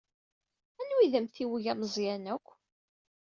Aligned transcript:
Anwa 0.81 0.97
ay 1.01 1.09
d 1.13 1.15
amtiweg 1.19 1.65
ameẓyan 1.71 2.25
akk? 2.33 2.47